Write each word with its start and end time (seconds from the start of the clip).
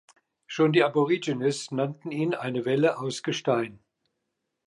Schon 0.47 0.71
die 0.73 0.83
Aborigines 0.83 1.69
nannten 1.69 2.11
ihn 2.11 2.33
eine 2.33 2.65
Welle 2.65 2.97
aus 2.97 3.21
Gestein. 3.21 3.83